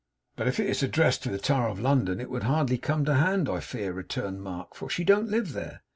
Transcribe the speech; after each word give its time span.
'But 0.35 0.47
if 0.47 0.59
it 0.59 0.65
is 0.67 0.81
addressed 0.81 1.21
to 1.21 1.29
the 1.29 1.37
Tower 1.37 1.67
of 1.67 1.79
London, 1.79 2.19
it 2.19 2.31
would 2.31 2.41
hardly 2.41 2.79
come 2.79 3.05
to 3.05 3.13
hand, 3.13 3.47
I 3.47 3.59
fear,' 3.59 3.93
returned 3.93 4.41
Martin; 4.41 4.71
'for 4.73 4.89
she 4.89 5.03
don't 5.03 5.29
live 5.29 5.53
there. 5.53 5.83